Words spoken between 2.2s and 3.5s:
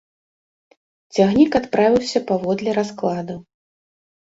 паводле раскладу.